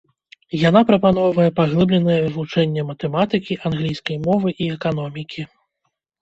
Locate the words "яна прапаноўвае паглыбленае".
0.69-2.15